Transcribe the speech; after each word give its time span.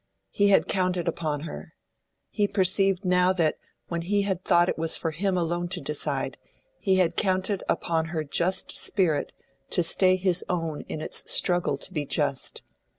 He 0.31 0.47
had 0.47 0.67
counted 0.67 1.07
upon 1.07 1.41
her; 1.41 1.75
he 2.31 2.47
perceived 2.47 3.05
now 3.05 3.31
that 3.33 3.57
when 3.87 4.01
he 4.01 4.23
had 4.23 4.43
thought 4.43 4.67
it 4.67 4.79
was 4.79 4.97
for 4.97 5.11
him 5.11 5.37
alone 5.37 5.67
to 5.67 5.79
decide, 5.79 6.39
he 6.79 6.95
had 6.95 7.15
counted 7.15 7.61
upon 7.69 8.05
her 8.05 8.23
just 8.23 8.75
spirit 8.75 9.31
to 9.69 9.83
stay 9.83 10.15
his 10.15 10.43
own 10.49 10.81
in 10.89 11.01
its 11.01 11.31
struggle 11.31 11.77
to 11.77 11.93
be 11.93 12.07
just. 12.07 12.63